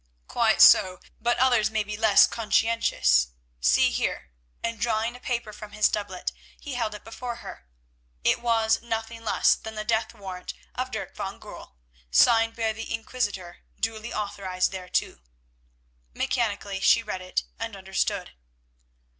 "Quite 0.27 0.63
so, 0.63 0.99
but 1.19 1.37
others 1.37 1.69
may 1.69 1.83
be 1.83 1.95
less 1.95 2.25
conscientious. 2.25 3.27
See 3.59 3.91
here," 3.91 4.31
and 4.63 4.79
drawing 4.81 5.15
a 5.15 5.19
paper 5.19 5.53
from 5.53 5.73
his 5.73 5.89
doublet, 5.89 6.31
he 6.59 6.73
held 6.73 6.95
it 6.95 7.03
before 7.03 7.35
her. 7.35 7.67
It 8.23 8.41
was 8.41 8.81
nothing 8.81 9.23
less 9.23 9.53
than 9.53 9.75
the 9.75 9.83
death 9.85 10.15
warrant 10.15 10.55
of 10.73 10.89
Dirk 10.89 11.15
van 11.15 11.37
Goorl, 11.39 11.75
signed 12.09 12.55
by 12.55 12.73
the 12.73 12.91
Inquisitor, 12.91 13.59
duly 13.79 14.11
authorised 14.11 14.71
thereto. 14.71 15.19
Mechanically 16.15 16.79
she 16.79 17.03
read 17.03 17.21
it 17.21 17.43
and 17.59 17.75
understood. 17.75 18.31